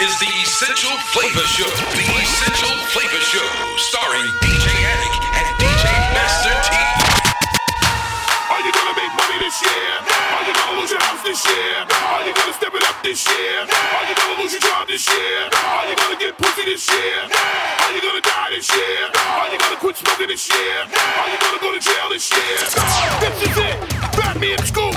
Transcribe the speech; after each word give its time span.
is 0.00 0.12
the 0.20 0.28
Essential 0.44 0.92
Flavor 1.16 1.40
Show. 1.48 1.64
The 1.96 2.04
Essential 2.20 2.76
Flavor 2.92 3.22
Show, 3.32 3.48
starring 3.80 4.28
DJ 4.44 4.68
Attic 4.92 5.14
and 5.40 5.46
DJ 5.56 5.84
Master 6.12 6.52
T. 6.68 6.76
Are 8.52 8.60
you 8.60 8.72
gonna 8.76 8.92
make 8.92 9.12
money 9.16 9.40
this 9.40 9.56
year? 9.64 9.92
Are 10.36 10.44
you 10.44 10.52
gonna 10.52 10.80
lose 10.80 10.92
your 10.92 11.00
house 11.00 11.24
this 11.24 11.40
year? 11.48 11.88
Are 12.12 12.20
you 12.28 12.34
gonna 12.36 12.52
step 12.52 12.76
it 12.76 12.84
up 12.84 13.00
this 13.00 13.24
year? 13.24 13.64
Are 13.64 14.04
you 14.04 14.14
gonna 14.20 14.36
lose 14.36 14.52
your 14.52 14.60
job 14.68 14.84
this 14.84 15.08
year? 15.08 15.48
Are 15.64 15.88
you 15.88 15.96
gonna 15.96 16.20
get 16.20 16.36
pussy 16.36 16.64
this 16.68 16.84
year? 16.92 17.16
Are 17.32 17.92
you 17.96 18.00
gonna 18.04 18.20
die 18.20 18.52
this 18.52 18.68
year? 18.68 19.00
Are 19.16 19.48
you 19.48 19.56
gonna 19.56 19.80
quit 19.80 19.96
smoking 19.96 20.28
this 20.28 20.44
year? 20.52 20.76
Are 20.92 21.28
you 21.32 21.38
gonna 21.40 21.60
go 21.64 21.72
to 21.72 21.80
jail 21.80 22.12
this 22.12 22.28
year? 22.36 22.60
This 23.24 23.48
is 23.48 23.56
it. 23.56 23.76
And 24.36 24.66
Scoop. 24.68 24.92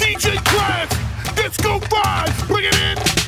DJ 0.00 0.40
Class. 0.48 0.88
Disco 1.36 1.80
Vibes. 1.92 2.48
Bring 2.48 2.64
it 2.64 2.76
in. 2.80 3.27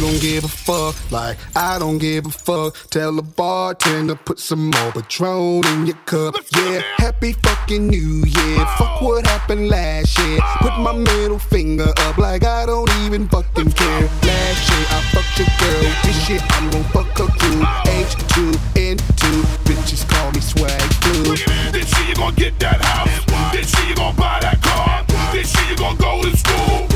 You 0.00 0.06
don't 0.06 0.20
give 0.22 0.44
a 0.44 0.48
fuck, 0.48 1.12
like 1.12 1.36
I 1.54 1.78
don't 1.78 1.98
give 1.98 2.24
a 2.24 2.30
fuck. 2.30 2.74
Tell 2.88 3.12
the 3.12 3.20
bartender 3.20 4.14
put 4.14 4.38
some 4.38 4.70
more 4.70 4.92
Patron 4.92 5.62
in 5.66 5.88
your 5.88 5.96
cup. 6.06 6.36
Yeah, 6.56 6.80
happy 6.96 7.34
fucking 7.34 7.86
New 7.86 8.24
Year. 8.24 8.66
Fuck 8.78 9.02
what 9.02 9.26
happened 9.26 9.68
last 9.68 10.18
year. 10.18 10.38
Put 10.62 10.78
my 10.78 10.94
middle 10.94 11.38
finger 11.38 11.92
up 11.98 12.16
like 12.16 12.44
I 12.44 12.64
don't 12.64 12.90
even 13.04 13.28
fucking 13.28 13.72
care. 13.72 14.00
Last 14.24 14.70
year 14.70 14.86
I 14.88 15.02
fucked 15.12 15.38
your 15.38 15.48
girl. 15.60 15.92
This 16.02 16.30
year 16.30 16.40
I'm 16.48 16.70
gon' 16.70 16.84
fuck 16.84 17.18
her 17.18 17.26
crew. 17.36 17.60
H2N2, 17.84 19.42
bitches 19.68 20.08
call 20.08 20.32
me 20.32 20.40
swag 20.40 20.80
flu. 21.04 21.24
Bring 21.24 21.34
it 21.34 21.50
in. 21.50 21.72
This 21.72 21.98
year 21.98 22.08
you 22.08 22.14
gonna 22.14 22.36
get 22.36 22.58
that 22.60 22.80
house. 22.80 23.52
This 23.52 23.78
year 23.78 23.90
you 23.90 23.96
gonna 23.96 24.16
buy 24.16 24.38
that 24.40 24.62
car. 24.62 25.04
This 25.30 25.54
year 25.56 25.72
you 25.72 25.76
gonna 25.76 25.98
go 25.98 26.22
to 26.22 26.34
school 26.34 26.89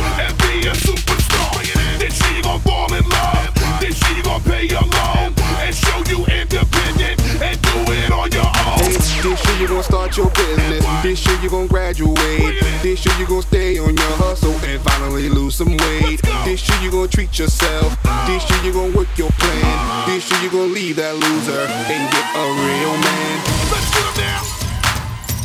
year 4.67 4.79
you 4.81 4.91
gonna 4.91 5.33
pay 5.35 5.35
your 5.35 5.35
loan 5.35 5.35
and 5.61 5.75
show 5.75 5.99
you 6.09 6.25
independent 6.27 7.21
and 7.43 7.63
do 7.63 7.93
it 7.93 8.11
on 8.11 8.31
your 8.33 8.47
own. 8.47 8.79
Hey, 8.79 8.97
this 9.23 9.47
year 9.47 9.59
you 9.61 9.69
gon' 9.69 9.83
start 9.83 10.17
your 10.17 10.31
business. 10.31 10.85
This 11.03 11.27
year 11.27 11.39
you 11.43 11.51
gon' 11.51 11.67
graduate. 11.67 12.61
This 12.83 13.05
year 13.05 13.15
you 13.19 13.27
gon' 13.27 13.43
stay 13.43 13.79
on 13.79 13.97
your 13.97 14.17
hustle 14.17 14.55
and 14.65 14.81
finally 14.83 15.29
lose 15.29 15.55
some 15.57 15.77
weight. 15.77 16.21
This 16.45 16.69
year 16.69 16.81
you 16.83 16.91
gon' 16.91 17.09
treat 17.09 17.39
yourself. 17.39 17.97
Uh. 18.05 18.27
This 18.27 18.49
year 18.51 18.61
you 18.65 18.73
gon' 18.73 18.93
work 18.93 19.09
your 19.17 19.31
plan. 19.39 19.65
Uh. 19.65 20.07
This 20.07 20.31
year 20.31 20.41
you 20.43 20.51
gon' 20.51 20.73
leave 20.73 20.97
that 20.97 21.15
loser 21.15 21.67
and 21.69 22.03
get 22.13 22.27
a 22.35 22.45
real 22.65 22.97
man. 22.97 23.37
Let's 23.73 23.91
get 23.93 24.05
'em 24.07 24.17
now. 24.21 24.43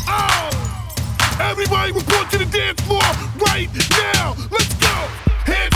Oh, 0.08 1.50
everybody 1.52 1.92
report 1.92 2.30
to 2.32 2.38
the 2.38 2.46
dance 2.46 2.82
floor 2.82 3.02
right 3.48 3.70
now. 3.92 4.36
Let's 4.52 4.74
go. 4.76 5.29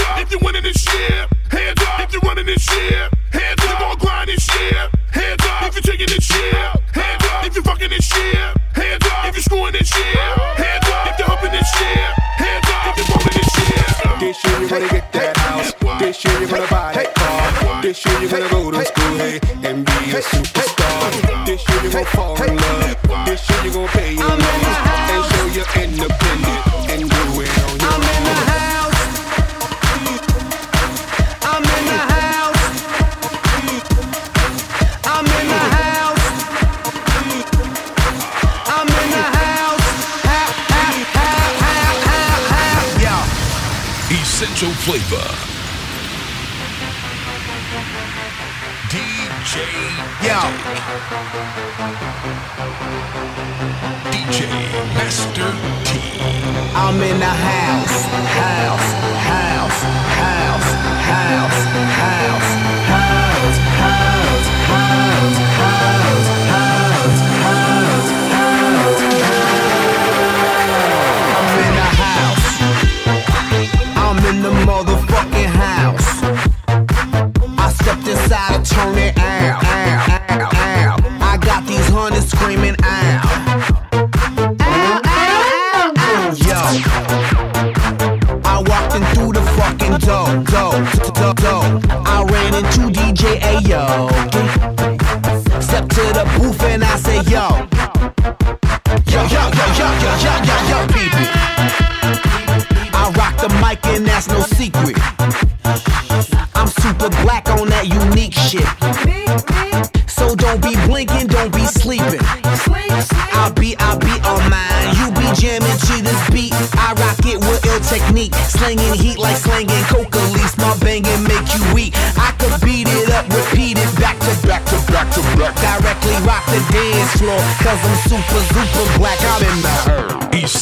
Up 0.04 0.20
if 0.20 0.42
winning 0.42 0.64
this 0.64 0.86
year. 0.94 1.28
Hands 1.50 1.82
up 1.82 2.00
if 2.02 2.12
you're 2.14 2.22
running 2.22 2.46
this 2.46 2.66
year. 2.76 3.09
Hands 3.32 3.59
up 3.59 3.64
if 3.64 3.70
you're 3.70 3.80
gonna 3.80 4.00
grind 4.00 4.30
this 4.30 4.48
year. 4.60 4.90
Hands 5.12 5.42
up 5.45 5.64
if 5.64 5.73
you're 5.76 5.82
taking 5.82 6.08
this 6.08 6.30
year. 6.30 6.73
Hands 6.92 7.23
up 7.23 7.45
if 7.45 7.56
you're 7.56 7.64
fucking 7.64 7.90
this 7.90 8.10
year. 8.18 8.54
Hands 8.73 9.06
up 9.06 9.26
if 9.28 9.36
you're 9.36 9.44
screwing 9.44 9.73
this 9.73 9.92
year. 9.95 10.28
Hands 10.60 10.88
up 10.90 11.08
if 11.08 11.20
you're 11.20 11.28
humping 11.28 11.52
this 11.52 11.72
year. 11.80 12.08
Hands 12.38 12.68
up 12.70 12.98
if 12.98 13.10
you're 13.10 13.34
this 13.40 13.52
year. 13.64 13.86
This 14.20 14.44
year 14.44 14.60
you're 14.60 14.70
gonna 14.70 14.90
get 14.90 15.12
that 15.14 15.38
house. 15.38 15.73
This 16.00 16.26
year 16.26 16.40
you're 16.40 16.50
gonna 16.50 16.67
buy 16.67 16.94
that 16.94 17.16
car. 17.16 17.82
This 17.82 18.06
year 18.06 18.20
you're 18.20 18.30
gonna 18.30 18.50
go 18.50 18.72
to 18.72 18.86
school, 18.86 19.17
hey, 19.17 19.40
and 19.64 19.86
be 19.86 20.12
a 20.12 20.22
superstar. 20.22 21.45
This 21.45 21.67
year 21.70 21.82
you're 21.84 21.92
gonna 21.92 22.06
fall 22.06 22.42
in 22.44 22.56
love. 22.56 23.26
This 23.26 23.50
year 23.50 23.60
you're 23.64 23.73
gonna 23.73 23.88
pay 23.88 24.14
your 24.16 24.42
Flavor. 44.83 45.30
DJ 48.89 49.55
Yo. 50.21 51.73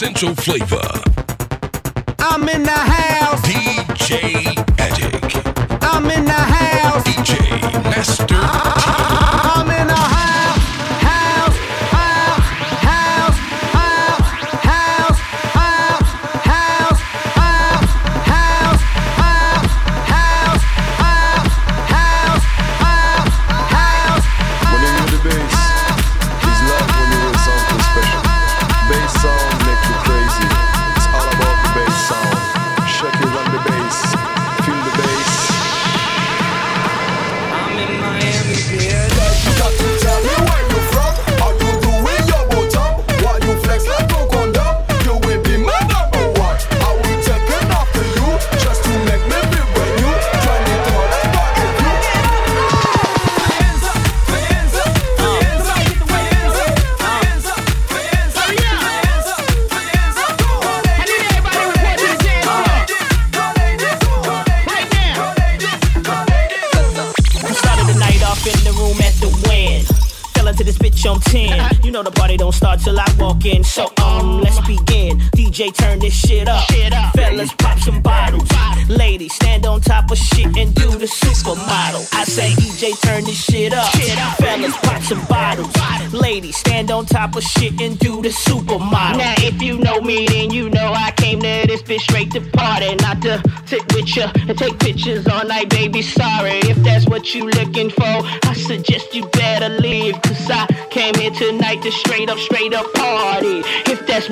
Essential 0.02 0.34
Flavor. 0.34 1.11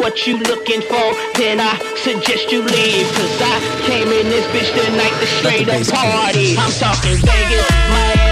what 0.10 0.26
you 0.26 0.38
looking 0.40 0.82
for, 0.82 1.14
then 1.38 1.60
I 1.60 1.78
suggest 1.98 2.52
you 2.52 2.64
leave. 2.64 3.06
Cause 3.14 3.42
I 3.42 3.60
came 3.86 4.08
in 4.08 4.28
this 4.28 4.46
bitch 4.48 4.74
tonight 4.74 5.14
to 5.20 5.28
straight 5.28 5.70
up 5.70 5.86
party. 5.86 6.56
I'm 6.58 6.72
talking 6.72 7.18
Vegas, 7.18 7.70
Miami. 7.70 8.29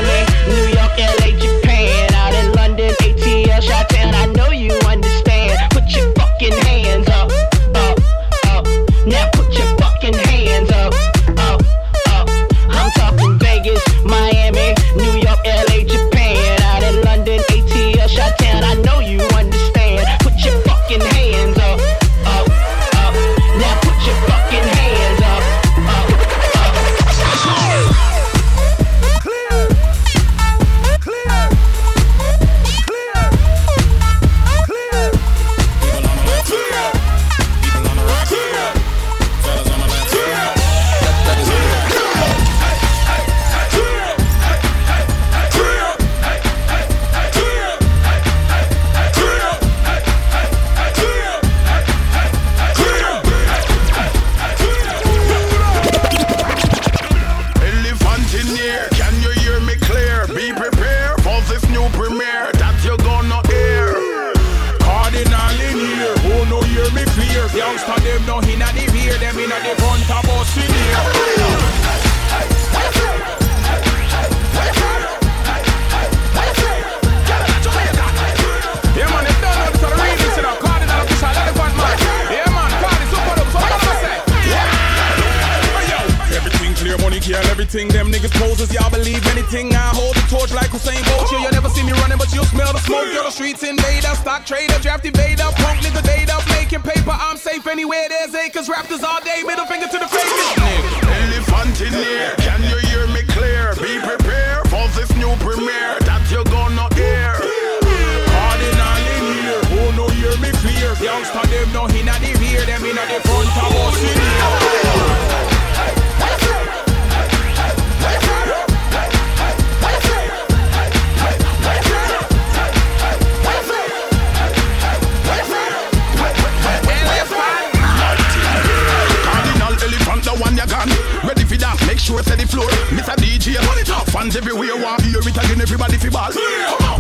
sure 132.08 132.24
say 132.24 132.40
the 132.40 132.48
floor. 132.48 132.72
Mr. 132.96 133.20
DJ, 133.20 133.60
put 133.68 133.76
it 133.76 133.92
up. 133.92 134.08
Fans 134.08 134.36
everywhere 134.40 134.80
want 134.80 135.04
to 135.04 135.12
hear 135.12 135.20
it 135.20 135.28
again. 135.28 135.60
Everybody 135.60 136.00
fi 136.00 136.08
ball. 136.08 136.32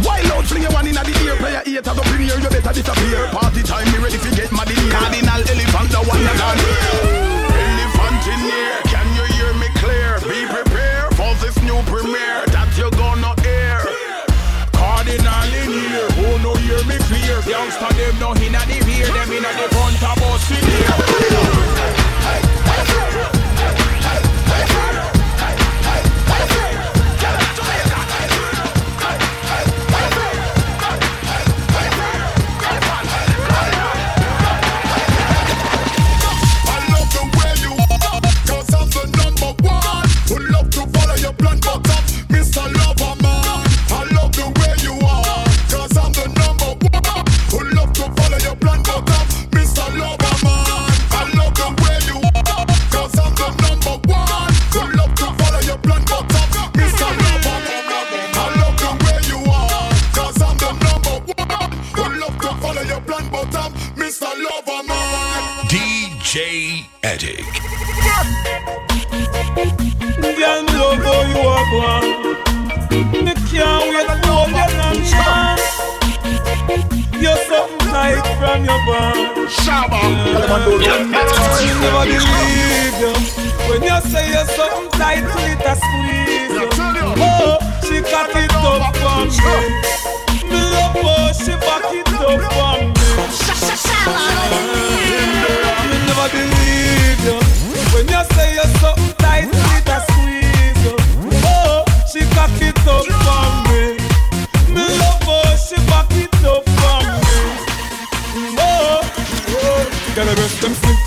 Why 0.03 0.19
loud 0.27 0.43
fling 0.43 0.67
your 0.67 0.73
one 0.75 0.83
inna 0.83 0.99
the 1.07 1.15
ear? 1.23 1.39
Player 1.39 1.63
eight 1.63 1.79
at 1.79 1.95
the 1.95 2.03
premiere, 2.11 2.35
you 2.35 2.49
better 2.51 2.73
disappear. 2.75 3.23
Party 3.31 3.63
time, 3.63 3.87
me 3.95 4.03
ready 4.03 4.19
to 4.19 4.29
get 4.35 4.51
mad 4.51 4.67
in 4.67 4.75
here. 4.75 4.91
Cardinal 4.91 5.39
elephant, 5.47 5.89
the 5.95 6.01
one 6.03 6.23
that 6.27 6.35
gone. 6.35 6.59
Elephant 7.55 8.23
in 8.27 8.41
here, 8.51 8.79
can 8.91 9.07
you 9.15 9.25
hear 9.31 9.51
me 9.55 9.69
clear? 9.79 10.19
Be 10.27 10.43
prepared 10.51 11.15
for 11.15 11.31
this 11.39 11.55
new 11.63 11.79
premiere 11.87 12.43
that 12.51 12.67
you're 12.75 12.91
gonna 12.91 13.31
hear. 13.39 13.79
Cardinal 14.75 15.51
in 15.55 15.71
here, 15.71 16.07
who 16.19 16.27
no 16.43 16.51
hear 16.67 16.83
me 16.83 16.99
clear? 17.07 17.39
Youngster 17.47 17.91
them 17.95 18.15
no 18.19 18.35
inna 18.43 18.59
the 18.67 18.83
ear, 18.83 19.07
them 19.07 19.31
inna 19.31 19.51
the 19.55 19.71
front 19.71 20.03
of 20.03 20.16
Girl, 110.17 110.27
I 110.27 110.33
rest 110.33 110.61
them 110.61 110.73
sleep. 110.73 110.97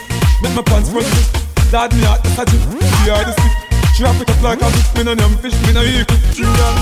Make 0.40 0.54
my 0.54 0.62
pants 0.62 0.88
run 0.90 1.02
loose. 1.02 1.32
Dad, 1.72 1.92
me 1.98 2.04
out, 2.06 2.22
that's 2.22 2.38
a 2.38 2.44
jip. 2.46 2.62
She 2.78 3.10
hard 3.10 3.26
to 3.26 3.34
sleep. 3.34 3.54
She 3.90 4.04
wrap 4.04 4.22
it 4.22 4.30
up 4.30 4.40
like 4.40 4.62
a 4.62 4.70
fish. 4.70 4.94
Me 4.94 5.02
no 5.02 5.14
name 5.14 5.36
fish, 5.42 5.58
me 5.66 5.72
no 5.74 5.82
eat. 5.82 6.06
Children, 6.30 6.74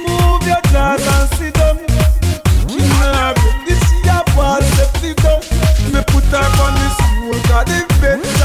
move 0.00 0.40
your 0.48 0.64
jaws 0.72 1.04
and 1.04 1.28
sit 1.36 1.52
down. 1.52 1.76
Kidnap, 2.72 3.36
this 3.68 3.76
is 3.76 4.00
your 4.00 4.24
let's 4.32 4.96
sit 4.96 5.12
down. 5.20 5.44
Me 5.92 6.00
put 6.08 6.24
her 6.32 6.48
on 6.64 6.72
this 6.80 6.96
wall, 7.20 7.36
got 7.52 7.68
the 7.68 7.84
bed. 8.00 8.43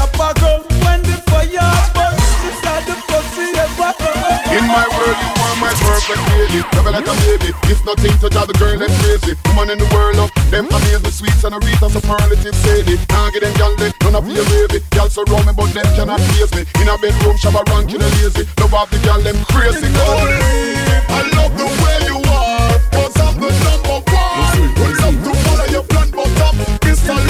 In 4.50 4.66
my 4.66 4.82
world, 4.82 5.14
you 5.22 5.30
are 5.46 5.56
my 5.62 5.70
perfect 5.78 6.18
lady. 6.34 6.66
Never 6.74 6.90
like 6.90 7.06
a 7.06 7.14
baby. 7.22 7.54
It's 7.70 7.84
nothing 7.86 8.10
to 8.18 8.26
drive 8.28 8.50
the 8.50 8.58
girl 8.58 8.74
them 8.74 8.90
crazy. 8.98 9.38
Woman 9.46 9.70
in 9.70 9.78
the 9.78 9.86
world 9.94 10.18
of 10.18 10.30
them 10.50 10.66
amaze 10.66 11.02
the 11.02 11.12
sweets 11.12 11.44
and 11.46 11.54
a 11.54 11.58
wreath 11.62 11.80
and 11.82 11.92
superlative 11.94 12.58
sadie. 12.58 12.98
Now 13.14 13.30
get 13.30 13.46
them 13.46 13.54
gal, 13.54 13.76
they 13.78 13.94
none 14.02 14.18
of 14.18 14.26
your 14.26 14.42
baby. 14.50 14.82
Gal 14.90 15.08
so 15.08 15.22
round 15.30 15.46
me, 15.46 15.52
but 15.54 15.70
them 15.70 15.86
cannot 15.94 16.18
face 16.34 16.50
me. 16.50 16.66
In 16.82 16.90
a 16.90 16.98
bedroom, 16.98 17.38
shabba 17.38 17.62
rank, 17.70 17.94
a 17.94 17.98
lazy. 18.02 18.42
Love 18.58 18.74
off 18.74 18.90
the 18.90 18.98
gal, 19.06 19.22
them 19.22 19.38
crazy. 19.54 19.86
Holy, 19.86 20.34
I 21.14 21.22
love 21.38 21.54
the 21.54 21.70
way 21.70 21.98
you 22.10 22.18
are, 22.26 22.74
cause 22.90 23.14
I'm 23.22 23.38
the 23.38 23.54
number 23.54 24.02
one. 24.02 24.58
Love 24.98 25.18
the 25.22 25.32
one 25.46 25.60
of 25.62 25.70
your 25.70 25.84
plan, 25.86 26.10
but 26.10 26.26
I'm 26.26 27.29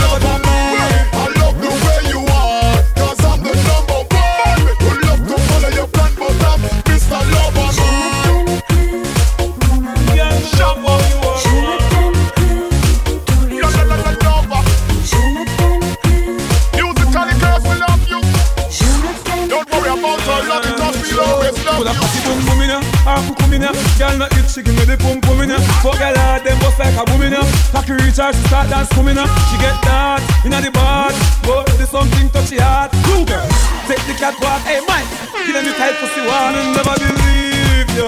me 23.51 23.59
now. 23.59 23.75
Girl 23.99 24.17
not 24.17 24.33
eat 24.39 24.47
chicken 24.47 24.75
with 24.79 24.87
the 24.87 24.97
pum 24.97 25.21
pum 25.21 25.43
in 25.43 25.51
Fuck 25.83 25.99
a 25.99 26.15
lot, 26.15 26.45
them 26.45 26.59
bust 26.63 26.79
like 26.79 26.95
a 26.95 27.05
boom 27.05 27.23
in 27.23 27.35
Cocky 27.75 27.93
recharge, 27.93 28.37
she 28.37 28.47
start 28.47 28.71
dance 28.71 28.89
coming 28.95 29.19
up. 29.19 29.29
She 29.51 29.59
get 29.59 29.77
that 29.83 30.23
in 30.47 30.55
the 30.55 30.71
bar, 30.71 31.11
but 31.43 31.67
there's 31.77 31.91
something 31.91 32.31
touchy 32.31 32.59
heart. 32.59 32.93
Two 33.05 33.27
girl 33.27 33.47
take 33.91 34.03
the 34.07 34.15
cat 34.15 34.39
walk. 34.41 34.63
Hey 34.63 34.81
Mike, 34.87 35.11
give 35.45 35.55
them 35.55 35.65
the 35.67 35.75
tight 35.75 35.99
pussy 35.99 36.23
one 36.23 36.55
and 36.55 36.71
never 36.79 36.95
believe 36.95 37.91
ya. 37.99 38.07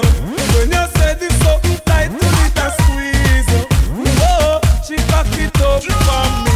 When 0.55 0.71
you 0.71 0.85
say 0.97 1.19
this 1.19 1.35
something 1.43 1.79
tight 1.85 2.15
to 2.15 2.27
it 2.47 2.59
and 2.63 2.73
squeeze 2.87 3.49
you. 3.51 3.63
Oh, 4.23 4.63
she 4.87 4.97
cock 5.11 5.27
it 5.35 5.51
up 5.61 5.83
for 5.83 6.27
me. 6.47 6.52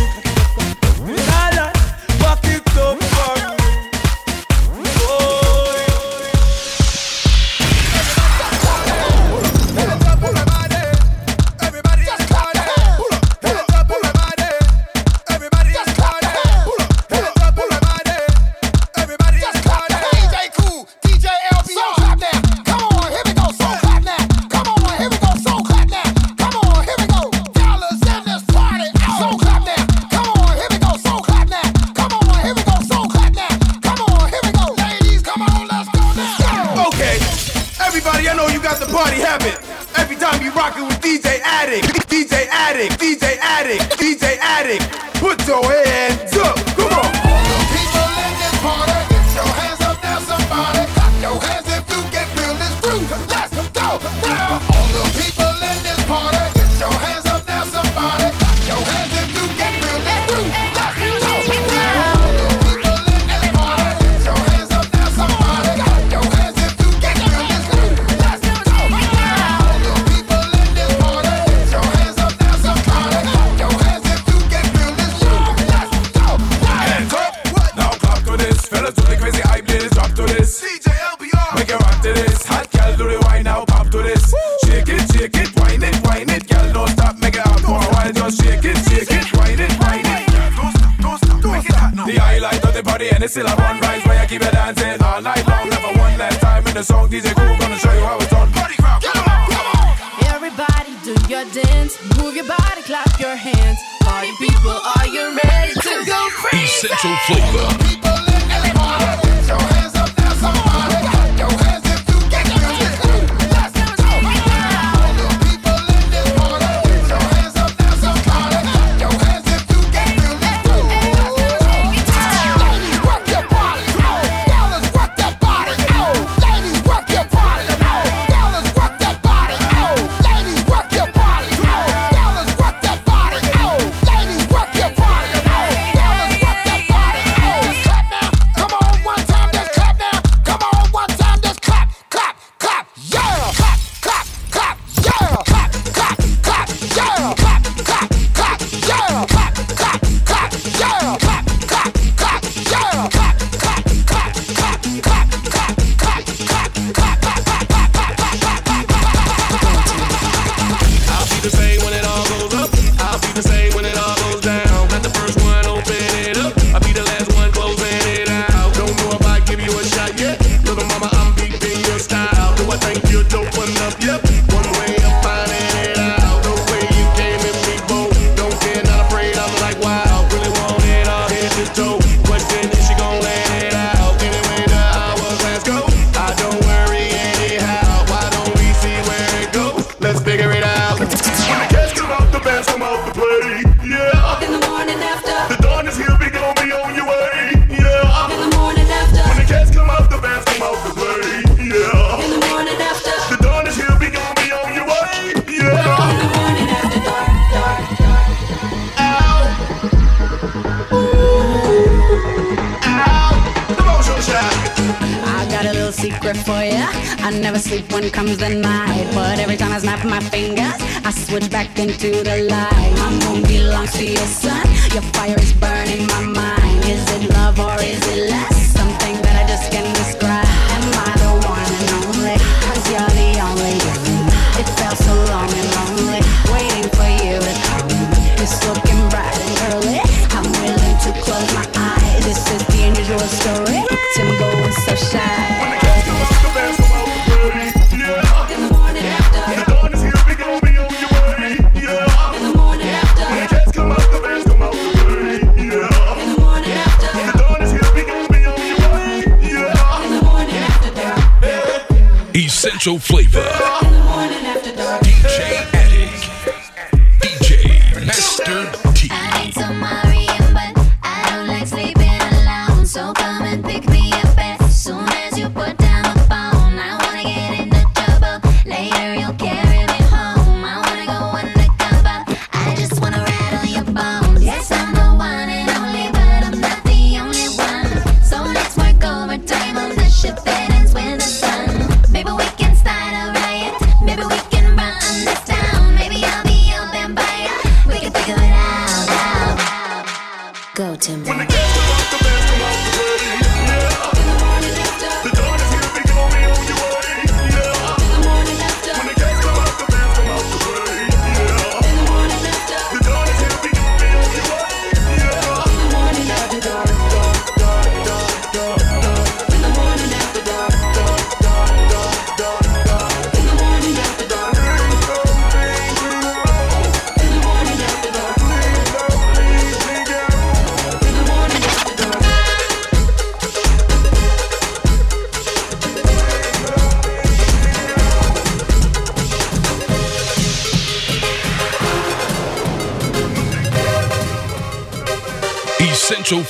Central 262.56 262.98
flavor. 262.98 264.45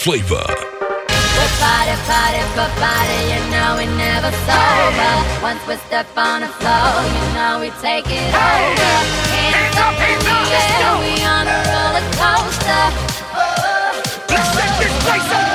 flavor. 0.07 0.47
We're 0.47 1.53
party, 1.59 1.97
party, 2.07 2.43
for 2.55 2.71
party, 2.79 3.19
you 3.27 3.43
know 3.51 3.75
we 3.75 3.87
never 3.99 4.31
sober. 4.47 5.15
Once 5.43 5.59
we 5.67 5.75
step 5.89 6.07
on 6.17 6.43
the 6.43 6.47
floor, 6.47 6.95
you 7.17 7.25
know 7.35 7.59
we 7.59 7.71
take 7.83 8.07
it 8.07 8.31
over. 8.31 8.95
Hands 9.35 9.77
up 9.83 9.99
in 9.99 10.19
the 10.23 10.39
air, 10.63 10.95
we 11.03 11.13
on 11.27 11.47
a 11.51 11.59
roller 11.75 12.07
coaster. 12.23 12.87
Oh, 13.35 14.01
oh, 14.31 15.43
oh. 15.43 15.46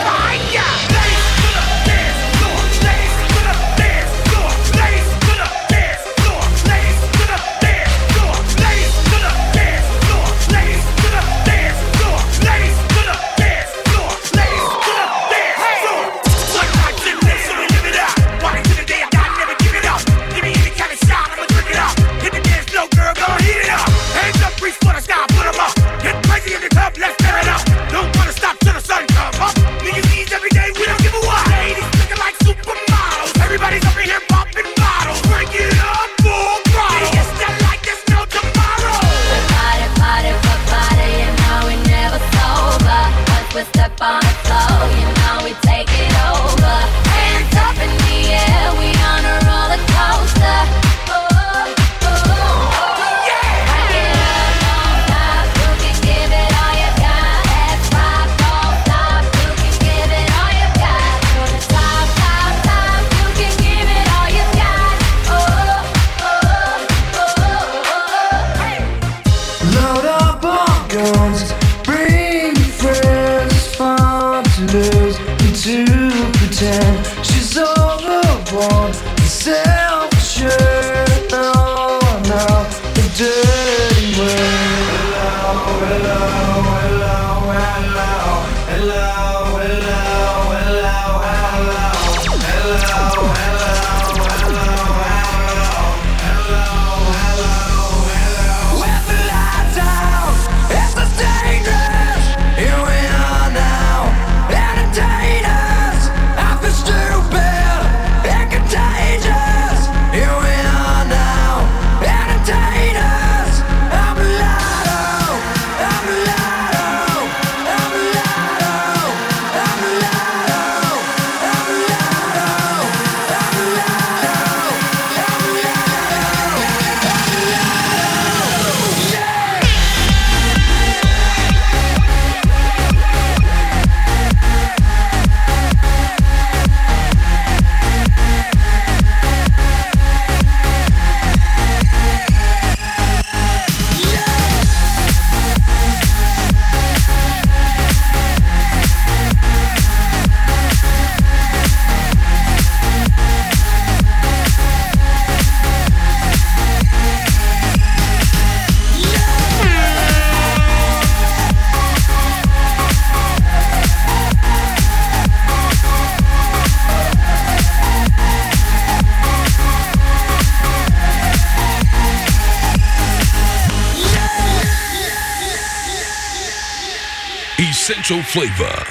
special 178.11 178.23
flavor. 178.23 178.90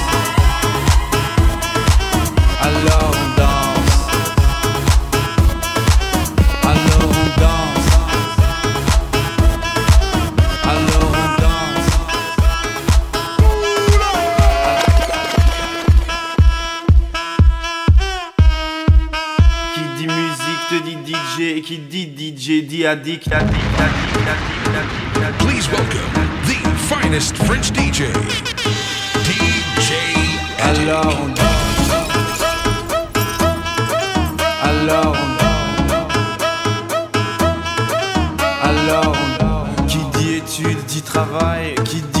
Alors 2.63 3.11
on 3.11 3.27
danse. 3.37 3.91
Alors 6.63 7.09
on 7.09 7.27
danse. 7.41 7.87
Alors 10.63 11.11
on 11.11 11.29
danse. 11.41 11.89
Qui 19.73 19.81
dit 19.97 20.07
musique 20.07 20.63
te 20.69 20.77
dit 20.83 20.97
DJ, 21.07 21.41
et 21.41 21.61
qui 21.61 21.77
dit 21.79 22.05
DJ 22.05 22.63
dit 22.67 22.85
addict, 22.85 23.27
addict, 23.31 23.55
addict, 23.79 24.17
addict, 24.27 24.67
addict, 24.67 25.17
addict. 25.17 25.39
Please 25.39 25.67
welcome 25.71 26.11
the 26.45 26.57
finest 26.77 27.35
French 27.37 27.71
DJ, 27.71 28.13
DJ 29.23 29.89
Attic. 30.59 30.87
Alors 30.87 31.23
on 31.23 31.29
danse. 31.29 31.70
Alors 34.81 35.15
Alors 38.63 39.15
Qui 39.87 39.99
dit 40.17 40.33
études 40.37 40.83
dit 40.87 41.03
travail 41.03 41.75
Qui 41.85 42.01
dit 42.13 42.20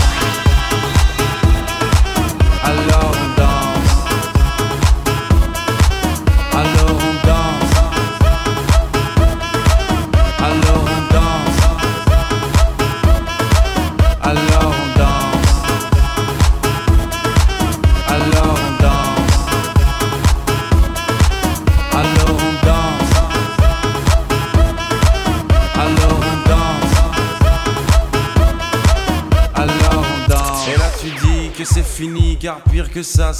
alors 2.71 3.10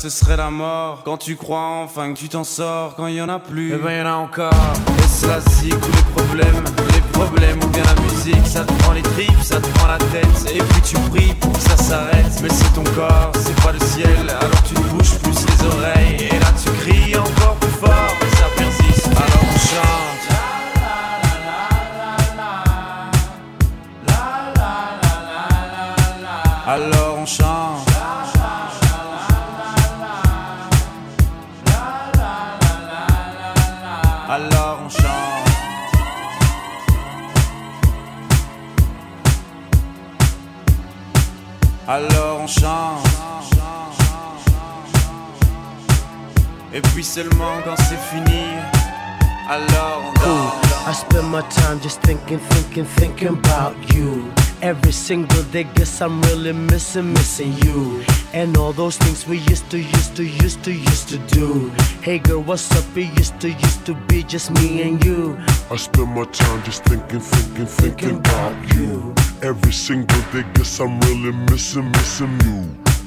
ce 0.01 0.09
serait 0.09 0.37
la 0.37 0.49
mort. 0.49 1.03
Quand 1.05 1.17
tu 1.17 1.35
crois 1.35 1.83
enfin 1.83 2.11
que 2.11 2.17
tu 2.17 2.27
t'en 2.27 2.43
sors, 2.43 2.95
quand 2.95 3.05
il 3.05 3.17
y 3.17 3.21
en 3.21 3.29
a 3.29 3.37
plus, 3.37 3.73
eh 3.75 3.77
ben 3.77 3.99
y 3.99 4.01
en 4.01 4.07
a 4.07 4.15
encore. 4.15 4.51
Et 4.97 5.07
cela 5.07 5.39
zig 5.41 5.75
tous 5.79 5.91
les 5.91 6.23
problèmes, 6.23 6.63
les 6.95 7.01
problèmes 7.11 7.59
ou 7.63 7.67
bien 7.67 7.83
la 7.83 8.01
musique, 8.01 8.47
ça 8.47 8.63
te 8.63 8.73
prend 8.81 8.93
les 8.93 9.03
tripes, 9.03 9.43
ça 9.43 9.61
te 9.61 9.67
prend 9.77 9.85
la 9.85 9.99
tête. 9.99 10.55
Et 10.55 10.57
puis 10.57 10.81
tu 10.81 10.95
pries 11.11 11.35
pour 11.35 11.53
que 11.53 11.59
ça 11.59 11.77
s'arrête, 11.77 12.33
mais 12.41 12.49
c'est 12.49 12.73
ton 12.73 12.83
corps, 12.95 13.31
c'est 13.35 13.61
pas 13.61 13.73
le 13.73 13.79
ciel. 13.79 14.27
Alors 14.27 14.63
tu 14.67 14.73
te 14.73 14.79
bouges 14.89 15.19
plus 15.19 15.45
les 15.45 15.67
oreilles, 15.67 16.29
et 16.31 16.39
là 16.39 16.47
tu 16.63 16.71
cries 16.81 17.15
encore 17.15 17.57
plus 17.57 17.69
fort, 17.69 18.13
Et 46.73 46.81
puis 46.81 47.03
seulement 47.03 47.61
quand 47.65 47.75
c'est 47.77 47.99
fini, 48.15 48.43
alors 49.49 50.03
on 50.07 50.13
cool. 50.19 50.71
I 50.87 50.93
spend 50.93 51.29
my 51.29 51.41
time 51.49 51.81
just 51.81 52.01
thinking, 52.01 52.39
thinking, 52.39 52.85
thinking 52.85 53.27
about 53.27 53.75
you. 53.93 54.31
Every 54.61 54.93
single 54.93 55.43
day, 55.51 55.65
guess 55.75 56.01
I'm 56.01 56.21
really 56.21 56.53
missing, 56.53 57.11
missing 57.11 57.53
you. 57.65 58.01
And 58.33 58.55
all 58.57 58.71
those 58.71 58.97
things 58.97 59.27
we 59.27 59.39
used 59.49 59.69
to, 59.71 59.79
used 59.79 60.15
to, 60.15 60.23
used 60.23 60.63
to, 60.63 60.71
used 60.71 61.09
to 61.09 61.17
do. 61.17 61.69
Hey 62.01 62.19
girl, 62.19 62.41
what's 62.41 62.71
up? 62.71 62.85
It 62.95 63.11
used 63.17 63.39
to, 63.41 63.49
used 63.49 63.85
to 63.87 63.93
be 64.07 64.23
just 64.23 64.51
me 64.51 64.81
and 64.81 65.03
you. 65.03 65.37
I 65.69 65.75
spend 65.75 66.15
my 66.15 66.23
time 66.25 66.63
just 66.63 66.85
thinking, 66.85 67.19
thinking, 67.19 67.65
thinking 67.65 68.17
about 68.19 68.55
you. 68.75 69.13
Every 69.41 69.73
single 69.73 70.21
day, 70.31 70.45
guess 70.53 70.79
I'm 70.79 70.97
really 71.01 71.33
missing, 71.51 71.91
missing 71.91 72.39
you. 72.45 72.90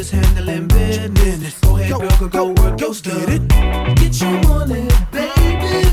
is 0.00 0.10
handling 0.10 0.66
business. 0.66 1.60
Go 1.60 1.76
ahead, 1.76 2.00
girl, 2.00 2.28
go, 2.28 2.28
go 2.28 2.62
work 2.62 2.80
your 2.80 2.94
stuff. 2.94 3.26
Get 3.26 4.20
your 4.20 4.42
money, 4.48 4.88
baby. 5.12 5.89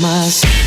Must. 0.00 0.63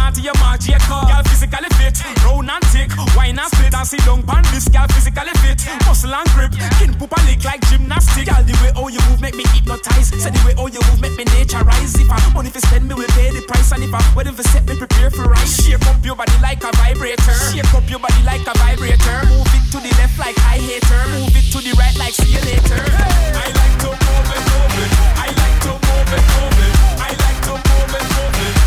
on 0.00 0.12
to 0.14 0.20
your 0.20 0.34
magic 0.40 0.80
car. 0.88 1.04
Girl 1.04 1.22
physically 1.28 1.70
fit, 1.76 1.96
round 2.24 2.50
and 2.50 2.64
thick. 2.72 2.90
Wine 3.16 3.38
and 3.38 3.50
split 3.52 3.72
dancing 3.72 4.00
sit 4.00 4.26
down 4.26 4.44
this. 4.52 4.66
Girl 4.68 4.88
physically 4.88 5.34
fit, 5.44 5.60
muscle 5.84 6.14
and 6.14 6.28
grip. 6.34 6.52
Skin 6.80 6.92
poop 6.96 7.12
and 7.12 7.26
lick 7.28 7.44
like 7.44 7.60
gymnastic. 7.68 8.26
Girl, 8.26 8.42
the 8.42 8.54
way 8.62 8.72
all 8.74 8.90
you 8.90 9.00
move 9.08 9.20
make 9.20 9.36
me 9.36 9.44
hypnotize. 9.52 10.08
Say 10.16 10.30
the 10.30 10.40
way 10.46 10.54
all 10.56 10.68
you 10.68 10.80
move 10.88 11.00
make 11.00 11.16
me 11.16 11.24
nature 11.36 11.62
rise. 11.62 11.94
If 11.94 12.10
I 12.10 12.18
money 12.32 12.50
for 12.50 12.60
spend, 12.60 12.88
me 12.88 12.94
will 12.94 13.12
pay 13.14 13.30
the 13.30 13.42
price. 13.46 13.72
And 13.72 13.84
if 13.84 13.92
I 13.92 14.00
wedding 14.16 14.34
for 14.34 14.44
set, 14.44 14.64
me 14.66 14.76
prepare 14.76 15.10
for 15.10 15.28
rise. 15.28 15.56
Shape 15.60 15.84
up 15.86 16.04
your 16.04 16.16
body 16.16 16.36
like 16.40 16.62
a 16.64 16.72
vibrator. 16.80 17.36
Shape 17.52 17.72
up 17.74 17.88
your 17.88 18.00
body 18.00 18.22
like 18.24 18.46
a 18.46 18.54
vibrator. 18.58 19.20
Move 19.28 19.52
it 19.52 19.64
to 19.72 19.78
the 19.78 19.92
left 20.00 20.18
like 20.18 20.38
I 20.48 20.58
hate 20.58 20.84
her. 20.84 21.04
Move 21.20 21.36
it 21.36 21.46
to 21.52 21.58
the 21.60 21.72
right 21.78 21.96
like 21.98 22.14
see 22.14 22.32
you 22.32 22.42
later. 22.48 22.80
Hey. 22.80 23.36
I 23.36 23.46
like 23.52 23.76
to 23.84 23.90
move 23.92 24.30
it, 24.32 24.42
move 24.48 24.76
it. 24.80 24.90
I 25.20 25.28
like 25.28 25.58
to 25.66 25.72
move 25.76 26.12
it, 26.16 26.24
move 26.34 26.60
it. 26.64 26.74
I 27.00 27.10
like 27.20 27.40
to 27.46 27.52
move 27.58 27.94
it, 27.94 28.06
move 28.16 28.40
it. 28.48 28.59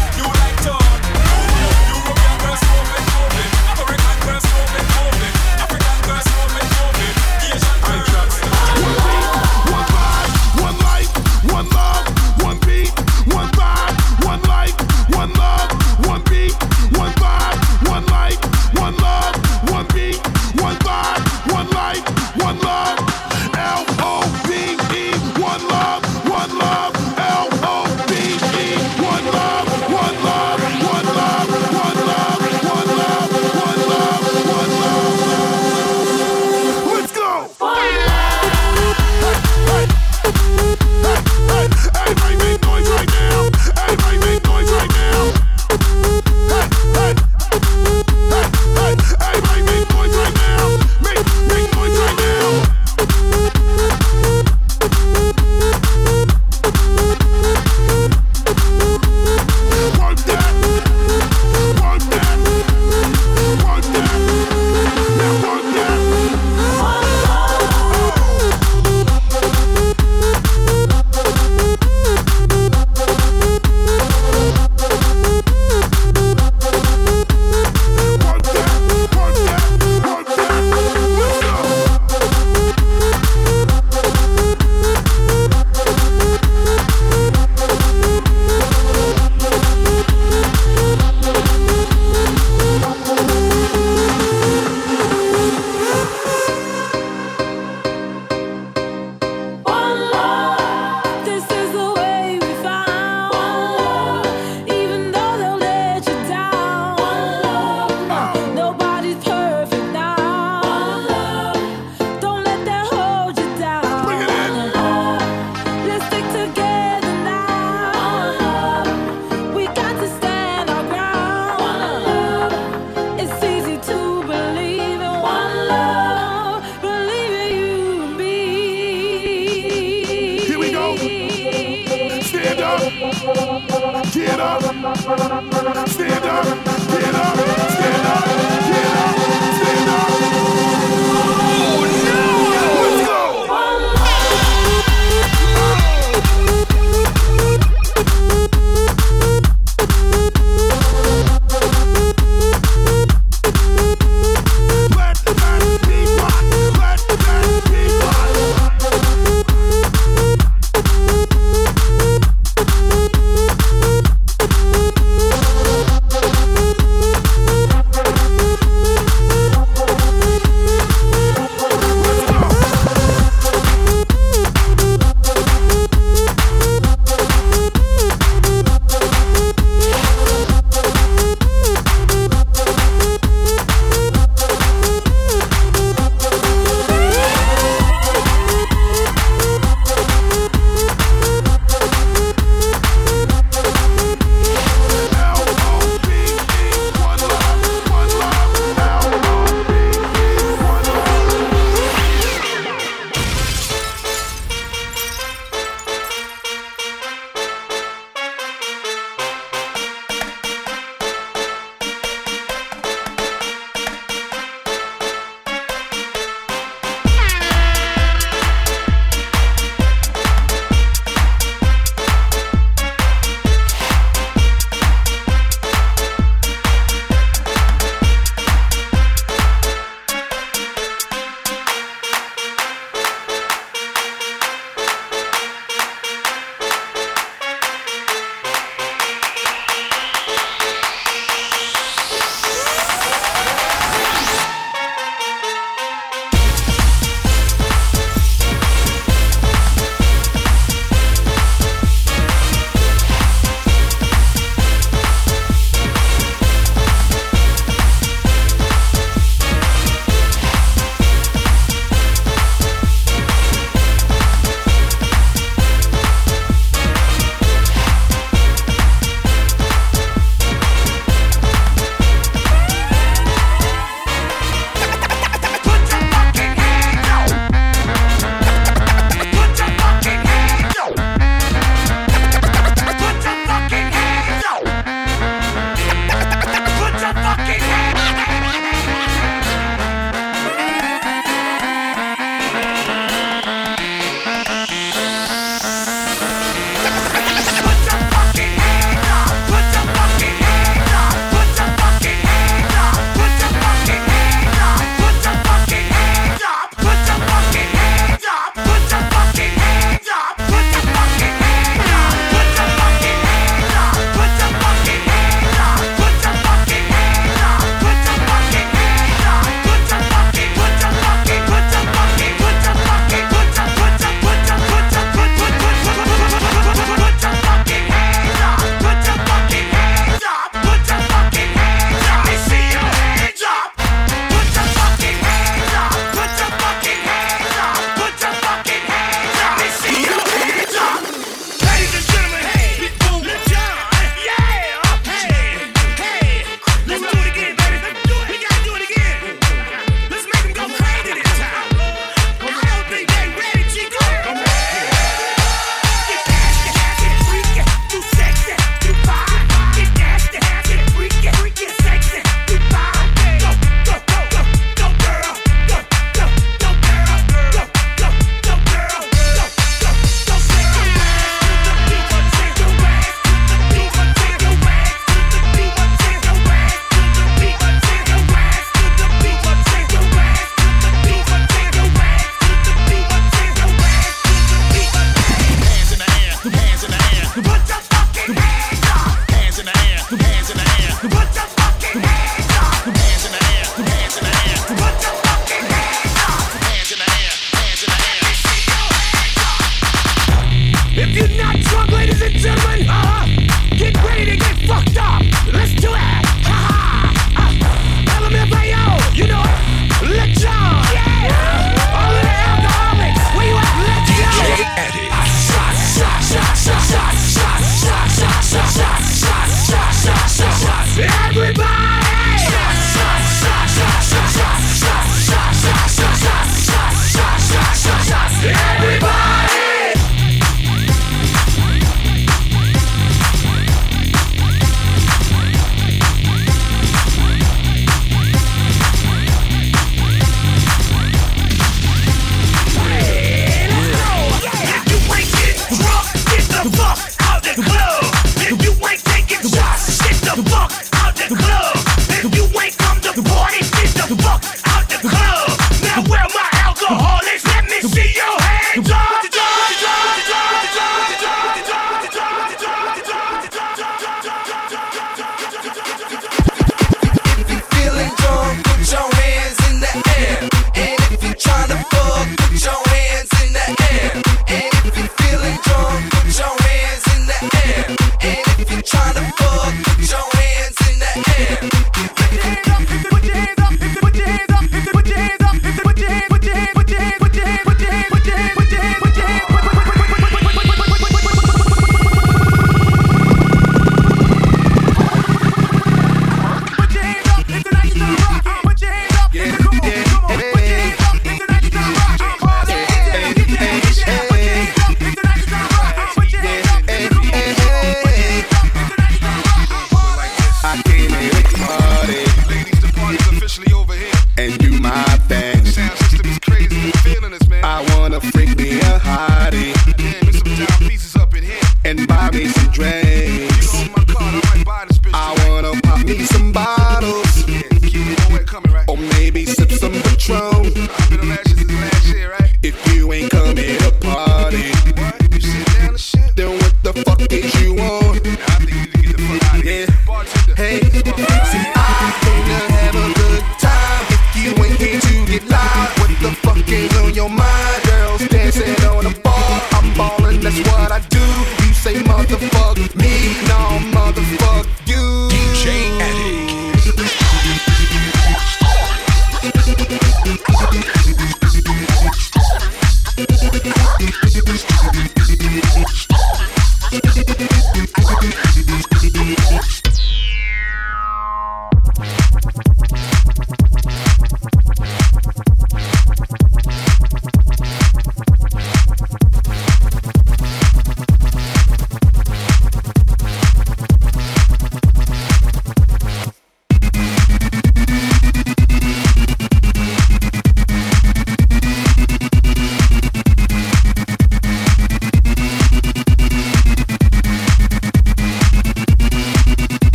Motherfuck 552.54 552.95
me, 552.95 553.14
no 553.47 553.62
motherfuck 553.93 554.53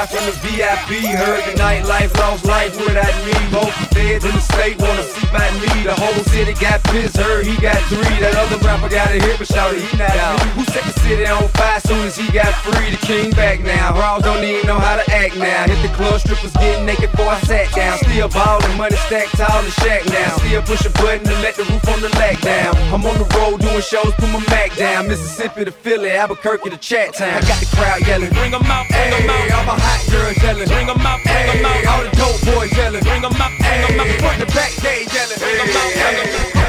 live 0.00 0.10
from 0.10 0.24
the 0.24 0.32
VIP. 0.48 1.04
Heard 1.12 1.44
the 1.44 1.60
nightlife, 1.60 2.16
lost 2.16 2.44
life 2.46 2.72
without 2.80 3.12
me. 3.26 3.36
Both 3.52 3.74
the 3.76 3.86
feds 3.94 4.24
in 4.24 4.32
the 4.32 4.40
state 4.40 4.80
wanna 4.80 5.02
see 5.02 5.26
by 5.28 5.50
me. 5.60 5.84
The 5.84 5.94
whole 5.94 6.24
city 6.32 6.54
got 6.54 6.82
pissed, 6.84 7.16
heard 7.16 7.44
he 7.44 7.56
got 7.60 7.76
three. 7.92 8.16
That 8.20 8.34
other 8.36 8.56
rapper 8.64 8.88
got 8.88 9.10
a 9.10 9.20
hit, 9.20 9.38
but 9.38 9.48
shouted 9.48 9.80
he 9.80 9.96
not 9.98 10.14
me. 10.40 10.50
Who 10.56 10.64
set 10.72 10.84
the 10.84 10.94
city 11.00 11.26
on 11.26 11.48
fire 11.48 11.80
soon 11.80 12.06
as 12.06 12.16
he 12.16 12.30
got 12.32 12.54
free? 12.64 12.90
The 12.90 13.00
king 13.06 13.30
back 13.32 13.60
now. 13.60 13.92
Brawls 13.92 14.22
don't 14.22 14.44
even 14.44 14.66
know 14.66 14.78
how 14.78 14.96
to 14.96 15.04
act 15.12 15.36
now. 15.36 15.66
Hit 15.68 15.80
the 15.82 15.92
club, 15.94 16.20
strippers 16.20 16.52
getting 16.54 16.86
naked 16.86 17.10
before 17.10 17.28
I 17.28 17.40
sat 17.40 17.72
down. 17.74 17.98
Still 17.98 18.28
ballin', 18.28 18.76
money 18.76 18.96
stacked 19.06 19.36
tall 19.36 19.64
in 19.64 19.70
shack 19.84 20.06
now. 20.06 20.36
Still 20.38 20.62
push 20.62 20.84
a 20.86 20.90
button 20.96 21.24
to 21.24 21.36
let 21.44 21.56
the 21.56 21.64
roof 21.64 21.86
on 21.88 22.00
the 22.00 22.08
lack 22.20 22.40
down. 22.40 22.72
I'm 22.94 23.04
on 23.04 23.16
the 23.20 23.28
road 23.36 23.60
doing 23.60 23.82
shows, 23.82 24.12
put 24.16 24.30
my 24.32 24.40
Mac 24.48 24.74
down. 24.76 25.08
Mississippi 25.08 25.64
to 25.64 25.72
Philly, 25.72 26.10
Albuquerque 26.10 26.70
to 26.70 26.78
Chat 26.78 27.14
Town. 27.14 27.36
I 27.36 27.40
got 27.42 27.60
the 27.60 27.68
crowd 27.76 28.00
yelling. 28.06 28.32
Bring 28.32 28.54
'em 28.54 28.64
out, 28.64 28.88
bring 28.88 29.12
'em 29.12 29.30
out. 29.30 29.50
All 29.58 29.64
my 29.64 29.89
hot 29.90 30.02
girls 30.10 30.36
yelling. 30.42 30.68
Bring 30.68 30.88
'em 30.88 31.06
out, 31.06 31.22
bring 31.24 31.36
'em 31.36 31.64
Hey, 31.64 31.86
out. 31.86 31.92
all 31.92 32.02
the 32.04 32.10
dope 32.16 32.40
boys 32.46 32.72
yelling. 32.76 33.02
Bring 33.02 33.24
'em 33.24 33.42
out, 33.42 33.52
bring 33.58 33.82
'em 33.84 34.00
out. 34.00 34.20
Front 34.22 34.40
to 34.40 34.46
back, 34.54 34.72
they 34.84 35.06
yelling. 35.14 35.38
Bring 35.38 35.58
'em 35.60 35.76
out, 35.76 35.92
bring 35.92 36.16
'em 36.18 36.56
out. 36.56 36.59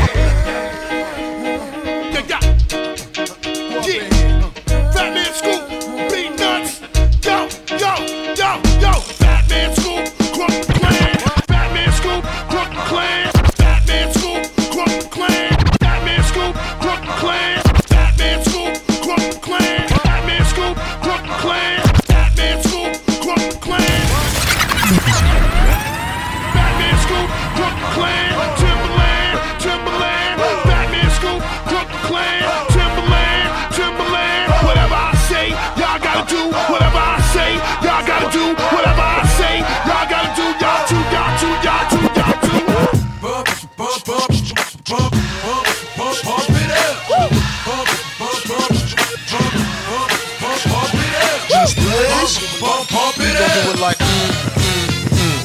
It 53.23 53.37
up. 53.37 53.51
do 53.53 53.71
it 53.71 53.79
like 53.79 53.97
mm, 53.97 54.31
mm, 54.57 54.97
mm. 55.13 55.41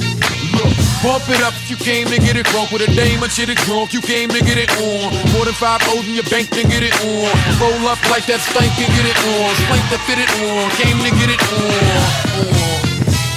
Look, 0.57 0.73
Bump 1.05 1.29
it 1.29 1.43
up 1.43 1.55
if 1.61 1.71
you 1.71 1.77
came 1.77 2.07
to 2.09 2.19
get 2.19 2.37
it 2.37 2.47
drunk 2.47 2.73
with 2.73 2.83
a 2.83 2.91
dame 2.97 3.23
or 3.23 3.29
shit 3.29 3.49
it 3.49 3.59
drunk. 3.69 3.93
You 3.93 4.01
came 4.01 4.29
to 4.31 4.41
get 4.41 4.59
it 4.59 4.71
on. 4.81 5.13
More 5.37 5.45
than 5.45 5.55
five 5.55 5.81
O's 5.93 6.09
in 6.09 6.15
your 6.15 6.27
bank 6.33 6.51
to 6.57 6.63
get 6.65 6.83
it 6.83 6.97
on. 7.05 7.31
Roll 7.61 7.87
up 7.87 8.01
like 8.11 8.27
that 8.27 8.41
stank 8.41 8.73
and 8.81 8.91
get 8.91 9.07
it 9.07 9.19
on. 9.37 9.55
Spank 9.69 9.85
to 9.93 9.99
fit 10.09 10.19
it 10.19 10.31
on. 10.43 10.71
Came 10.81 10.99
to 11.05 11.11
get 11.21 11.31
it 11.31 11.43
on. 11.53 12.43
on. 12.43 12.87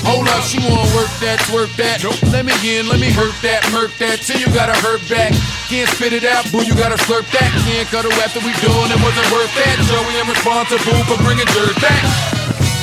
Hold 0.09 0.27
up, 0.29 0.41
she 0.41 0.57
wanna 0.65 0.89
work 0.97 1.11
that, 1.21 1.37
twerk 1.45 1.69
that. 1.77 2.01
Let 2.33 2.41
me 2.41 2.55
in, 2.65 2.89
let 2.89 2.99
me 2.99 3.11
hurt 3.13 3.35
that, 3.45 3.61
murk 3.69 3.93
that. 4.01 4.25
Till 4.25 4.41
you 4.41 4.47
gotta 4.55 4.73
hurt 4.81 5.05
back. 5.05 5.37
Can't 5.69 5.89
spit 5.89 6.13
it 6.13 6.25
out, 6.25 6.49
boo, 6.51 6.65
you 6.65 6.73
gotta 6.73 6.97
slurp 7.05 7.29
that. 7.37 7.51
Can't 7.69 7.87
cut 7.93 8.09
her 8.09 8.15
after 8.25 8.41
we 8.41 8.49
done, 8.57 8.89
it 8.89 8.99
wasn't 9.05 9.29
worth 9.29 9.53
that. 9.53 9.77
Joey, 9.85 10.17
I'm 10.17 10.25
responsible 10.25 11.03
for 11.05 11.17
bringing 11.21 11.45
dirt 11.53 11.77
back. 11.77 12.01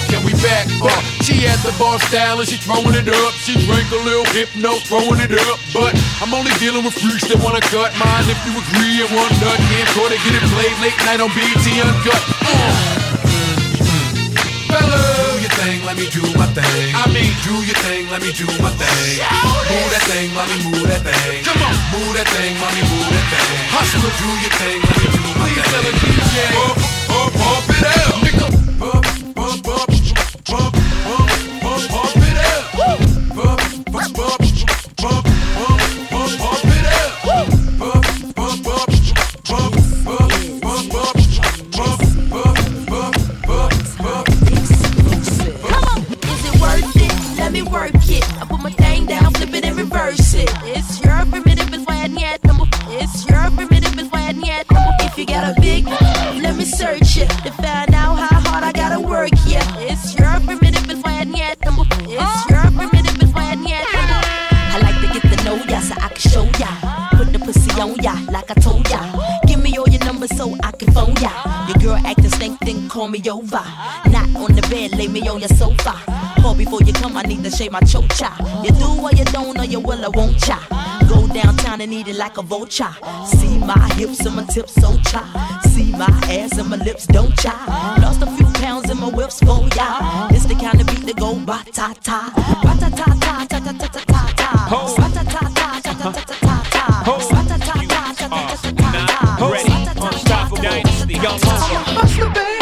Can 0.06 0.22
we 0.22 0.38
back 0.38 0.70
up? 0.86 1.15
She 1.26 1.42
at 1.42 1.58
the 1.66 1.74
bar 1.74 1.98
style 2.06 2.38
and 2.38 2.46
she 2.46 2.54
throwing 2.54 2.94
it 2.94 3.10
up. 3.10 3.34
She 3.42 3.58
drank 3.66 3.90
a 3.90 3.98
little 4.06 4.22
hypno, 4.30 4.78
throwing 4.86 5.18
it 5.18 5.34
up. 5.34 5.58
But 5.74 5.90
I'm 6.22 6.30
only 6.30 6.54
dealing 6.62 6.86
with 6.86 6.94
freaks 6.94 7.26
that 7.26 7.42
wanna 7.42 7.58
cut 7.66 7.90
mine. 7.98 8.30
If 8.30 8.38
you 8.46 8.54
agree 8.54 9.02
and 9.02 9.10
one 9.10 9.34
nut, 9.42 9.58
can't 9.58 9.90
try 9.90 10.06
to 10.06 10.18
get 10.22 10.38
it 10.38 10.46
played 10.54 10.78
late 10.78 10.94
night 11.02 11.18
on 11.18 11.34
BET 11.34 11.66
Uncut. 11.82 12.22
Uh. 12.46 12.86
Fellas, 14.70 15.02
do 15.02 15.42
your 15.42 15.50
thing, 15.58 15.82
let 15.82 15.98
me 15.98 16.06
do 16.14 16.22
my 16.38 16.46
thing. 16.54 16.94
I 16.94 17.10
mean, 17.10 17.34
do 17.42 17.58
your 17.58 17.78
thing, 17.82 18.06
let 18.06 18.22
me 18.22 18.30
do 18.30 18.46
my 18.62 18.70
thing. 18.78 19.18
Move 19.66 19.90
that 19.98 20.06
thing, 20.06 20.30
mommy, 20.30 20.62
move 20.62 20.86
that 20.86 21.02
thing. 21.02 21.42
Come 21.42 21.58
on, 21.58 21.74
move 21.90 22.14
that 22.14 22.30
thing, 22.38 22.54
mommy, 22.62 22.86
move 22.86 23.10
that 23.10 23.26
thing. 23.34 23.66
Hustle, 23.74 23.98
do 24.14 24.30
your 24.46 24.54
thing, 24.62 24.78
let 24.78 24.94
me 24.94 25.06
do 25.10 25.22
my 25.42 25.50
thing. 25.50 25.74
Tell 25.74 25.82
a 25.82 25.92
DJ, 26.06 26.34
pump, 26.54 26.78
pump, 27.10 27.30
pump 27.34 27.66
it 27.74 27.82
up, 27.82 28.14
nigga. 28.22 28.46
Pump, 28.78 29.02
pump, 29.34 29.58
pump, 29.66 29.85
You 55.16 55.24
got 55.24 55.56
a 55.56 55.60
big, 55.62 55.86
let 55.86 56.56
me 56.56 56.64
search 56.66 57.16
it 57.16 57.30
to 57.30 57.50
find 57.52 57.94
out 57.94 58.16
how 58.16 58.38
hard 58.50 58.62
I 58.62 58.70
gotta 58.70 59.00
work. 59.00 59.30
Yeah, 59.46 59.64
it's 59.78 60.14
your 60.14 60.28
primitive 60.40 61.02
I 61.06 61.24
need 61.24 61.56
number. 61.64 61.84
It's 62.04 62.50
your 62.50 62.60
primitive 62.76 63.32
I 63.34 63.54
need 63.54 63.80
number. 63.96 64.20
I 64.74 64.78
like 64.82 65.00
to 65.00 65.18
get 65.18 65.38
to 65.38 65.44
know 65.44 65.56
ya 65.64 65.80
so 65.80 65.94
I 65.94 66.08
can 66.08 66.30
show 66.30 66.44
ya. 66.60 66.68
Put 67.16 67.32
the 67.32 67.38
pussy 67.38 67.70
on 67.80 67.94
ya 68.02 68.12
like 68.30 68.50
I 68.50 68.54
told 68.60 68.86
ya. 68.90 69.00
Give 69.46 69.62
me 69.62 69.78
all 69.78 69.88
your 69.88 70.04
numbers 70.04 70.36
so 70.36 70.54
I 70.62 70.70
can 70.72 70.92
phone 70.92 71.16
ya. 71.16 71.32
Your 71.68 71.78
girl 71.78 72.06
acting 72.06 72.30
stink, 72.30 72.60
then 72.60 72.86
call 72.90 73.08
me 73.08 73.22
over. 73.30 73.64
Not 74.12 74.28
on 74.36 74.54
the 74.54 74.66
bed, 74.68 74.98
lay 74.98 75.08
me 75.08 75.26
on 75.28 75.40
your 75.40 75.48
sofa. 75.48 75.96
Call 76.42 76.54
before 76.54 76.82
you 76.82 76.92
come, 76.92 77.16
I 77.16 77.22
need 77.22 77.42
to 77.42 77.50
shave 77.50 77.72
my 77.72 77.80
chocha. 77.80 78.30
You 78.62 78.70
do 78.72 79.00
or 79.02 79.12
you 79.12 79.24
don't, 79.32 79.58
or 79.58 79.64
you 79.64 79.80
will 79.80 80.04
or 80.04 80.10
won't 80.10 80.38
cha. 80.40 80.60
Go 81.08 81.26
downtown 81.28 81.80
and 81.80 81.92
eat 81.92 82.08
it 82.08 82.16
like 82.16 82.38
a 82.38 82.42
vulture. 82.42 82.94
See 83.26 83.58
my 83.58 83.88
hips 83.94 84.24
and 84.26 84.36
my 84.36 84.44
tips 84.44 84.74
so 84.74 84.96
cha. 85.10 85.22
See 85.72 85.92
my 85.92 86.06
ass 86.28 86.58
and 86.58 86.68
my 86.68 86.76
lips 86.76 87.06
don't 87.06 87.34
cha. 87.38 87.54
Lost 88.02 88.22
a 88.22 88.26
few 88.36 88.46
pounds 88.60 88.90
in 88.90 88.98
my 88.98 89.10
whips 89.10 89.40
for 89.40 89.60
ya. 89.76 90.28
It's 90.30 90.46
the 90.46 90.54
kind 90.54 90.80
of 90.80 90.86
beat 90.86 91.06
that 91.06 91.16
go 91.16 91.34
ba 91.34 91.64
ta 91.72 91.94
ta. 92.02 92.32
Ba 92.62 92.72
ta 92.80 92.88
ta 92.90 93.04
ta 93.20 93.46
ta 93.48 93.58
ta 93.60 93.72
ta 93.72 93.88
ta 93.88 94.00
ta 94.04 94.22
ta. 94.36 94.50
Ba 94.70 95.08
ta 95.14 95.22
ta 95.22 95.40
ta 95.54 95.80
ta 95.82 95.92
ta 95.94 96.12
ta 96.12 96.12
ta 96.12 96.34
ta 96.40 96.62
ta. 96.70 96.84
Ba 97.06 97.40
ta 97.48 97.56
ta 97.58 97.74
ta 97.86 98.12
ta 98.14 98.28
ta 98.28 98.34
ta 98.34 98.56
ta 98.56 98.72
ta 98.72 99.36
ta. 99.36 99.50
Ready, 99.50 99.72
unstoppable 100.00 100.56
dynasty, 100.56 101.14
young 101.14 101.38
hustler. 101.40 101.82
Hustler, 102.00 102.30
baby. 102.30 102.56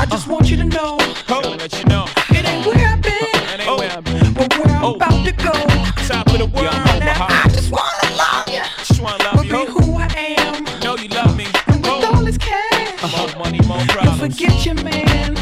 I 0.00 0.06
just 0.06 0.26
want 0.28 0.50
you 0.50 0.56
to 0.58 0.64
know. 0.64 0.98
let 1.28 1.78
you 1.78 1.84
know. 1.84 2.06
It 2.30 2.48
ain't 2.48 2.66
where 2.66 2.86
I've 2.86 3.02
been. 3.02 3.12
It 3.12 3.60
ain't 3.60 3.78
where 3.78 3.90
I've 3.90 4.04
been. 4.04 4.09
But 4.40 4.56
where 4.56 4.74
I'm 4.74 4.84
oh. 4.84 4.94
about 4.94 5.22
to 5.26 5.32
go. 5.32 5.52
Top 6.08 6.26
of 6.28 6.38
the 6.38 6.46
world. 6.46 6.72
Now, 6.72 7.26
I 7.28 7.46
just 7.52 7.70
wanna 7.70 8.16
love 8.16 8.48
you. 8.48 8.62
Just 8.78 9.02
wanna 9.02 9.22
love 9.22 9.44
you. 9.44 9.52
Be 9.52 9.70
who 9.70 9.98
I 9.98 10.08
am. 10.38 10.80
Know 10.80 10.96
you 10.96 11.10
love 11.10 11.36
me. 11.36 11.44
And 11.66 11.76
with 11.84 11.92
oh. 11.92 12.14
all 12.14 12.24
this 12.24 12.38
cash. 12.38 13.02
More 13.18 13.44
money, 13.44 13.60
more 13.68 13.84
Don't 14.02 14.16
forget 14.16 14.64
your 14.64 14.76
man. 14.76 15.34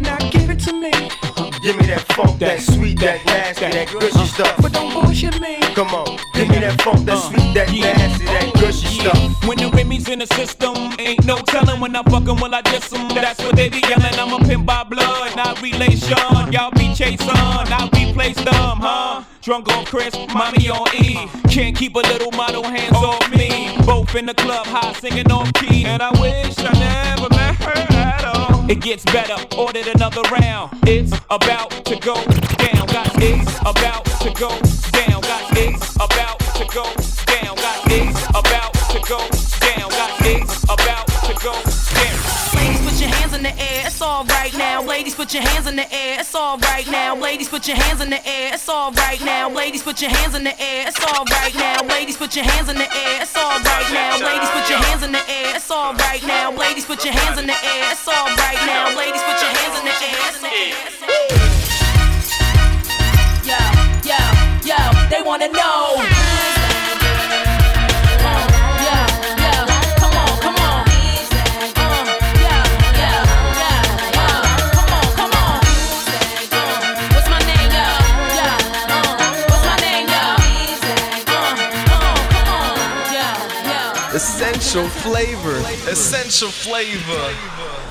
Now 0.00 0.16
give 0.30 0.48
it 0.48 0.60
to 0.60 0.72
me. 0.72 0.90
Give 1.62 1.76
me 1.76 1.84
that 1.92 2.04
funk, 2.16 2.38
that 2.38 2.62
sweet, 2.62 2.98
that 3.00 3.26
nasty, 3.26 3.66
that 3.66 3.88
gushy 3.92 4.18
uh. 4.18 4.24
stuff. 4.24 4.56
But 4.62 4.72
don't 4.72 4.90
bullshit 4.94 5.38
me. 5.38 5.60
Come 5.74 5.88
on, 5.88 6.18
give 6.32 6.48
me 6.48 6.60
that 6.60 6.80
funk, 6.80 7.04
that 7.04 7.16
uh. 7.16 7.20
sweet, 7.20 7.52
that 7.52 7.70
nasty, 7.70 8.24
that 8.24 8.54
stuff. 9.02 9.46
When 9.46 9.58
the 9.58 9.68
Remy's 9.70 10.08
in 10.08 10.20
the 10.20 10.26
system, 10.38 10.74
ain't 10.98 11.24
no 11.24 11.36
telling 11.38 11.80
when 11.80 11.94
I 11.96 12.02
fuck 12.04 12.28
'em, 12.28 12.36
will 12.40 12.54
I 12.54 12.62
diss 12.62 12.92
'em? 12.92 13.08
That's 13.08 13.40
what 13.44 13.56
they 13.56 13.68
be 13.68 13.80
yelling. 13.80 14.16
I'm 14.18 14.32
a 14.32 14.38
pimp 14.46 14.64
by 14.66 14.84
blood, 14.84 15.36
not 15.36 15.60
relation. 15.60 16.18
Y'all 16.52 16.70
be 16.70 16.94
chasing, 16.94 17.30
I 17.78 17.88
replace 17.94 18.36
them, 18.36 18.76
huh? 18.86 19.22
Drunk 19.42 19.68
on 19.74 19.84
Cris, 19.84 20.14
mommy 20.34 20.70
on 20.70 20.86
E. 20.94 21.28
Can't 21.50 21.76
keep 21.76 21.94
a 21.96 22.04
little 22.12 22.32
model 22.32 22.62
hands 22.62 22.96
off 22.96 23.24
me. 23.36 23.76
Both 23.84 24.14
in 24.14 24.26
the 24.26 24.34
club, 24.34 24.66
high 24.66 24.92
singing 24.92 25.30
off 25.32 25.52
key. 25.54 25.84
And 25.84 26.00
I 26.02 26.10
wish 26.20 26.54
I 26.58 26.72
never 26.88 27.28
met 27.30 27.56
her 27.66 27.80
at 27.96 28.24
all. 28.24 28.70
It 28.70 28.80
gets 28.80 29.04
better, 29.04 29.38
ordered 29.56 29.88
another 29.88 30.22
round. 30.38 30.70
It's 30.86 31.12
about 31.28 31.70
to 31.86 31.96
go 31.96 32.14
down. 32.64 32.86
Got 32.86 33.08
it's 33.30 33.52
about 33.72 34.04
to 34.22 34.30
go 34.44 34.50
down. 34.98 35.20
Got 35.30 35.44
it's 35.56 35.96
about 35.96 36.38
to 36.58 36.64
go 36.72 37.01
all 44.22 44.36
right 44.36 44.56
now. 44.56 44.82
Ladies, 44.82 45.14
put 45.14 45.34
your 45.34 45.42
hands 45.42 45.66
in 45.66 45.76
the 45.76 45.92
air. 45.92 46.20
It's 46.20 46.34
all 46.34 46.58
right 46.58 46.86
now. 46.90 47.16
Ladies, 47.16 47.48
put 47.48 47.66
your 47.66 47.76
hands 47.76 48.00
in 48.00 48.10
the 48.10 48.26
air. 48.26 48.54
It's 48.54 48.68
all 48.68 48.92
right 48.92 49.20
now. 49.24 49.48
Ladies, 49.48 49.82
put 49.82 50.00
your 50.00 50.10
hands 50.10 50.34
in 50.34 50.44
the 50.44 50.54
air. 50.60 50.86
It's 50.86 51.00
all 51.02 51.24
right 51.24 51.54
now. 51.54 51.82
Ladies, 51.82 52.16
put 52.16 52.34
your 52.36 52.44
hands 52.44 52.68
in 52.68 52.76
the 52.76 52.86
air. 52.86 53.22
It's 53.22 53.36
all 53.36 53.58
right 53.58 53.92
now. 53.92 54.18
Ladies, 54.18 54.50
put 54.50 54.68
your 54.68 54.78
hands 54.78 55.02
in 55.02 55.12
the 55.12 55.18
air. 55.18 55.56
It's 55.56 55.70
all 55.70 55.94
right 55.94 56.22
now. 56.26 56.50
Ladies, 56.52 56.84
put 56.84 57.04
your 57.04 57.14
hands 57.14 57.38
in 57.38 57.46
the 57.46 57.52
air. 57.54 57.92
It's 57.92 58.06
all 58.06 58.28
right 58.36 58.60
now. 58.66 58.96
Ladies, 58.96 59.22
put 59.22 59.40
your 59.42 59.50
hands 59.50 59.78
in 59.78 59.84
the 59.90 59.96
air. 60.06 60.22
Yo, 63.42 63.58
yo, 64.06 64.20
yo, 64.70 65.08
they 65.10 65.22
wanna 65.22 65.48
know. 65.48 66.11
Essential 84.72 84.88
flavor. 85.02 85.56
Essential 85.86 86.50
flavor. 86.50 87.81